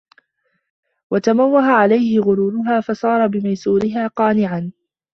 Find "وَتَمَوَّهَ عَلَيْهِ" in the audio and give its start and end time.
1.11-2.19